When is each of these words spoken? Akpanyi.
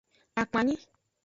Akpanyi. 0.41 0.77